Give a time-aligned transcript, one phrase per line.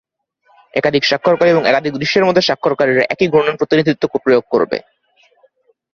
[0.73, 4.77] একাধিক স্বাক্ষরকারী এবং একাধিক দৃশ্যের মধ্যে, স্বাক্ষরকারীরা একই ঘূর্ণন প্রতিনিধিত্ব প্রয়োগ করবে।